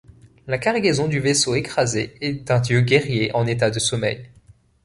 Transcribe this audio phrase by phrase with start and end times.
[0.47, 4.31] La cargaison du vaisseau écrasé est un dieu-guerrier en état de sommeil.